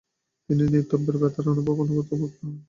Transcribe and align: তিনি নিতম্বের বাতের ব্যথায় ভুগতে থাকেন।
তিনি 0.49 0.63
নিতম্বের 0.73 1.15
বাতের 1.21 1.45
ব্যথায় 1.47 1.87
ভুগতে 1.89 2.13
থাকেন। 2.21 2.51